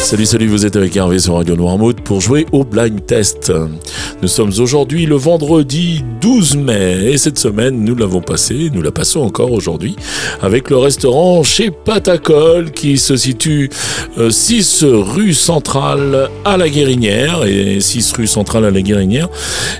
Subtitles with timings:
[0.00, 3.52] Salut, salut, vous êtes avec Hervé sur Radio Noirmouth pour jouer au blind test.
[4.22, 8.90] Nous sommes aujourd'hui le vendredi 12 mai et cette semaine nous l'avons passé, nous la
[8.90, 9.96] passons encore aujourd'hui
[10.40, 13.70] avec le restaurant chez Patacol qui se situe
[14.30, 19.28] 6 euh, rue centrale à la Guérinière et 6 rue centrale à la Guérinière.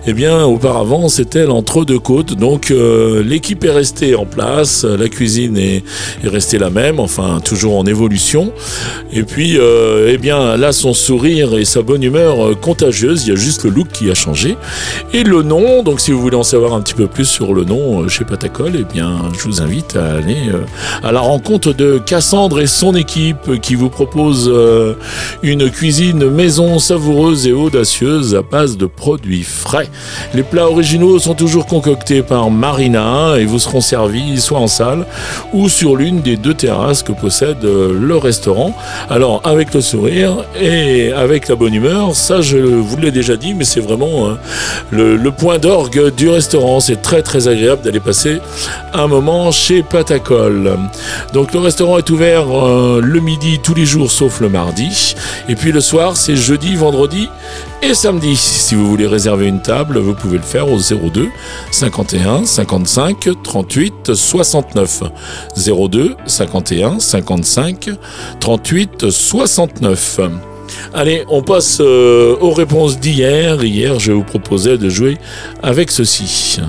[0.06, 5.82] Eh bien, auparavant c'était l'entre-deux-côtes donc euh, l'équipe est restée en place, la cuisine est,
[6.24, 8.52] restée la même, enfin toujours en évolution.
[9.12, 13.30] Et puis, euh, eh bien là, son sourire et sa bonne humeur euh, contagieuse, il
[13.30, 14.56] y a juste le look qui a changé.
[15.12, 17.64] Et le nom, donc si vous voulez en savoir un petit peu plus sur le
[17.64, 20.62] nom euh, chez Patacol, eh bien je vous invite à aller euh,
[21.02, 24.50] à la rencontre de Cassandre et son équipe qui vous propose
[25.42, 29.88] une cuisine maison savoureuse et audacieuse à base de produits frais.
[30.34, 35.06] Les plats originaux sont toujours concoctés par Marina et vous seront servis soit en salle
[35.52, 38.74] ou sur l'une des deux terrasses que possède le restaurant.
[39.10, 42.14] Alors avec le et avec la bonne humeur.
[42.14, 44.38] Ça, je vous l'ai déjà dit, mais c'est vraiment hein,
[44.90, 46.80] le, point d'orgue du restaurant.
[46.80, 48.40] C'est très très agréable d'aller passer
[48.92, 50.78] un moment chez Patacol.
[51.32, 55.14] Donc le restaurant est ouvert euh, le midi tous les jours sauf le mardi.
[55.48, 57.28] Et puis le soir, c'est jeudi, vendredi
[57.82, 58.36] et samedi.
[58.36, 61.28] Si vous voulez réserver une table, vous pouvez le faire au 02
[61.70, 65.02] 51 55 38 69.
[65.56, 67.90] 02 51 55
[68.40, 70.20] 38 69.
[70.94, 73.62] Allez, on passe euh, aux réponses d'hier.
[73.64, 75.16] Hier, je vous proposais de jouer
[75.62, 76.60] avec ceci.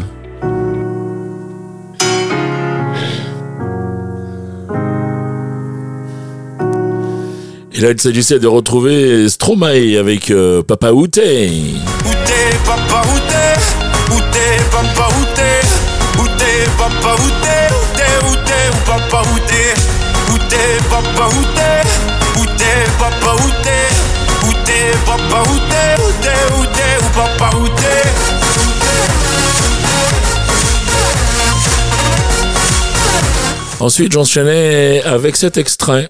[7.79, 11.49] Et là, il s'agissait de retrouver Stromae avec euh, Papa Outé.
[12.05, 19.63] Outé, Papa Outé, Outé, Papa Outé, Outé, Papa Outé, Outé, Outé, ou Papa Outé,
[20.33, 20.57] Outé,
[20.89, 21.69] Papa Outé,
[22.41, 23.79] Outé, Papa Outé,
[24.49, 27.95] Outé, Papa Outé, Outé, Outé, ou Papa Outé.
[33.79, 36.09] Ensuite, j'enchaînais avec cet extrait.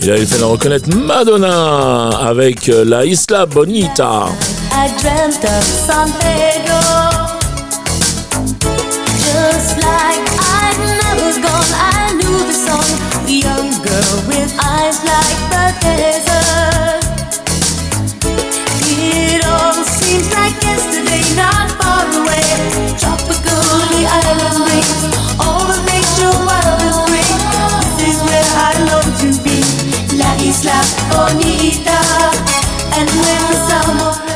[0.00, 4.26] Il avait fait la reconnaître Madonna avec euh, la Isla Bonita.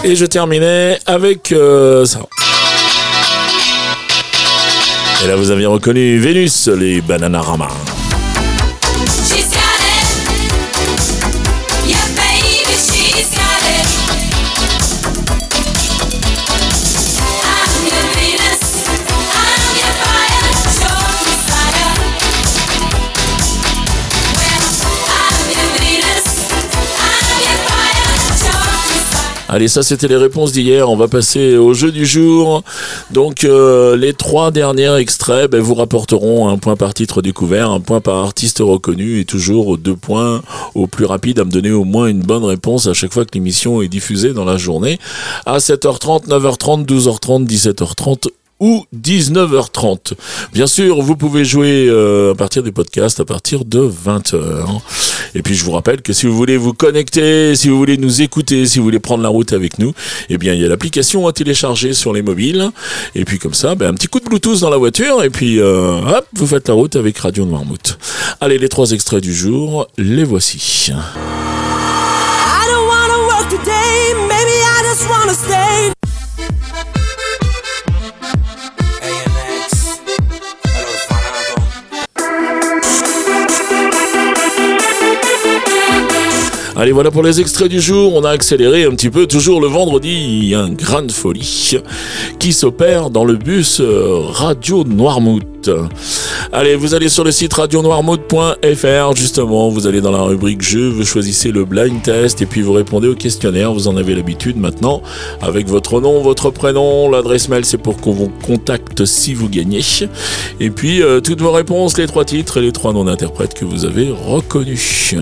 [0.04, 2.20] Et je terminais avec euh, ça.
[5.22, 7.68] Et là, vous aviez reconnu Vénus, les Bananarama.
[29.52, 30.88] Allez, ça c'était les réponses d'hier.
[30.88, 32.64] On va passer au jeu du jour.
[33.10, 37.80] Donc euh, les trois derniers extraits ben, vous rapporteront un point par titre découvert, un
[37.80, 40.40] point par artiste reconnu et toujours deux points
[40.74, 43.32] au plus rapide à me donner au moins une bonne réponse à chaque fois que
[43.34, 44.98] l'émission est diffusée dans la journée
[45.44, 48.28] à 7h30, 9h30, 12h30, 17h30
[48.62, 50.12] ou 19h30.
[50.52, 54.80] Bien sûr, vous pouvez jouer euh, à partir des podcasts à partir de 20h.
[55.34, 58.22] Et puis je vous rappelle que si vous voulez vous connecter, si vous voulez nous
[58.22, 59.92] écouter, si vous voulez prendre la route avec nous,
[60.30, 62.70] eh bien il y a l'application à télécharger sur les mobiles.
[63.16, 65.58] Et puis comme ça, ben, un petit coup de Bluetooth dans la voiture et puis
[65.58, 67.98] euh, hop, vous faites la route avec Radio Noirmouth.
[68.40, 70.92] Allez, les trois extraits du jour, les voici.
[86.74, 88.14] Allez, voilà pour les extraits du jour.
[88.14, 89.26] On a accéléré un petit peu.
[89.26, 91.78] Toujours le vendredi, il y a une grande folie
[92.38, 95.70] qui s'opère dans le bus euh, Radio Noirmouth.
[96.50, 101.04] Allez, vous allez sur le site radionoirmouth.fr, justement, vous allez dans la rubrique jeu, vous
[101.04, 105.02] choisissez le blind test et puis vous répondez au questionnaire, vous en avez l'habitude maintenant,
[105.40, 109.82] avec votre nom, votre prénom, l'adresse mail c'est pour qu'on vous contacte si vous gagnez.
[110.58, 113.64] Et puis, euh, toutes vos réponses, les trois titres et les trois noms d'interprètes que
[113.64, 115.14] vous avez reconnus.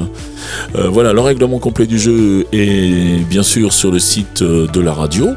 [0.76, 4.81] Euh, voilà, le règlement complet du jeu est bien sûr sur le site euh, de
[4.81, 5.31] la radio.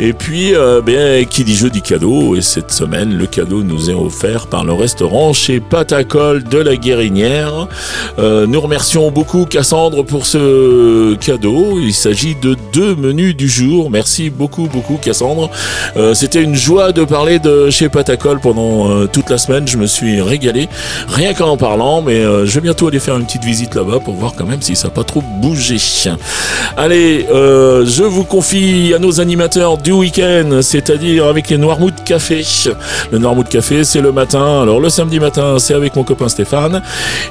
[0.00, 2.36] Et puis, euh, bien, qui dit jeu dit cadeau.
[2.36, 6.76] Et cette semaine, le cadeau nous est offert par le restaurant chez Patacol de la
[6.76, 7.68] Guérinière.
[8.18, 11.78] Nous remercions beaucoup Cassandre pour ce cadeau.
[11.80, 13.90] Il s'agit de deux menus du jour.
[13.90, 15.50] Merci beaucoup, beaucoup Cassandre.
[16.14, 19.66] C'était une joie de parler de chez Patacol pendant toute la semaine.
[19.66, 20.68] Je me suis régalé,
[21.08, 22.02] rien qu'en en parlant.
[22.02, 24.76] Mais je vais bientôt aller faire une petite visite là-bas pour voir quand même si
[24.76, 25.78] ça n'a pas trop bougé.
[26.76, 32.44] Allez, euh, je vous confie à nos animateurs du week-end, c'est-à-dire avec les Noirmouth Café.
[33.10, 34.62] Le Noirmouth Café, c'est le matin.
[34.62, 36.82] Alors le samedi matin, c'est avec mon copain Stéphane.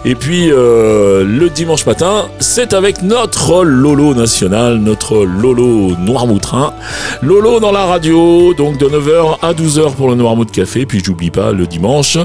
[0.06, 6.74] Et puis euh, le dimanche matin, c'est avec notre Lolo national, notre Lolo Noirmoutrin.
[7.22, 10.86] Lolo dans la radio, donc de 9h à 12h pour le Noirmouth Café.
[10.86, 12.18] Puis j'oublie pas, le dimanche,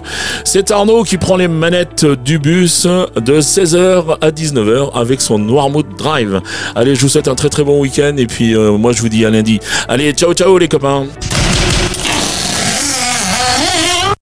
[0.45, 4.31] c'est Arnaud qui prend les manettes du bus de 16h à
[4.67, 6.41] 19h avec son Noirmouth Drive.
[6.75, 9.09] Allez, je vous souhaite un très très bon week-end et puis euh, moi je vous
[9.09, 9.61] dis à lundi.
[9.89, 11.07] Allez, ciao ciao les copains